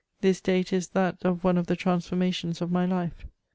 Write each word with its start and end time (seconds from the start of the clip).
This 0.21 0.41
date 0.41 0.73
is 0.73 0.87
that 0.97 1.19
of 1.23 1.43
one 1.43 1.59
of 1.59 1.67
the 1.67 1.75
transformations 1.75 2.59
of 2.59 2.71
my 2.71 2.87
life. 2.87 3.27